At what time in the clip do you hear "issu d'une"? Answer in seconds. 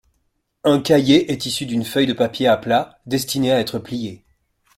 1.45-1.85